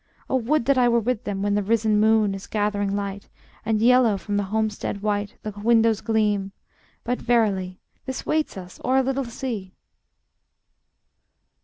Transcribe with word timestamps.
Oh, 0.27 0.35
would 0.35 0.65
that 0.65 0.79
I 0.79 0.89
were 0.89 0.99
with 0.99 1.25
them 1.25 1.43
when 1.43 1.53
The 1.53 1.61
risen 1.61 1.99
moon 1.99 2.33
is 2.33 2.47
gathering 2.47 2.95
light, 2.95 3.29
And 3.63 3.79
yellow 3.83 4.17
from 4.17 4.35
the 4.35 4.45
homestead 4.45 5.03
white 5.03 5.35
The 5.43 5.51
windows 5.51 6.01
gleam; 6.01 6.53
but 7.03 7.19
verily 7.21 7.79
This 8.07 8.25
waits 8.25 8.57
us 8.57 8.79
o'er 8.83 8.97
a 8.97 9.03
little 9.03 9.25
sea. 9.25 9.75